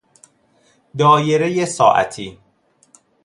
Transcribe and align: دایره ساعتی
دایره 0.97 1.65
ساعتی 1.65 2.39